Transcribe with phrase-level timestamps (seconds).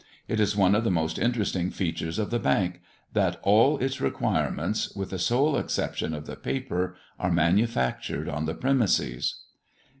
[0.27, 2.81] It is one of the most interesting features of the Bank,
[3.13, 8.55] that all its requirements, with the sole exception of the paper, are manufactured on the
[8.55, 9.41] premises.